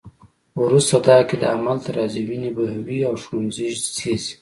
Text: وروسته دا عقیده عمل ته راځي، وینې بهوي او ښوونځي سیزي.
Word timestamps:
وروسته 0.63 0.95
دا 1.05 1.13
عقیده 1.21 1.47
عمل 1.55 1.77
ته 1.85 1.89
راځي، 1.97 2.21
وینې 2.29 2.49
بهوي 2.55 2.99
او 3.07 3.13
ښوونځي 3.23 3.67
سیزي. 3.97 4.33